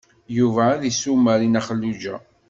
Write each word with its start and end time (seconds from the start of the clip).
Yuba 0.37 0.63
ad 0.73 0.83
isumer 0.89 1.39
i 1.45 1.47
Nna 1.47 1.61
Xelluǧa. 1.67 2.15